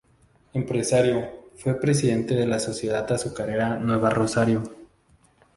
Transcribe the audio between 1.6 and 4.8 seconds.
Presidente de la sociedad azucarera Nueva Rosario.